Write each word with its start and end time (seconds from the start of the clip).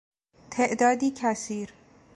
تعدادی 0.51 1.11
کثیر 1.17 1.69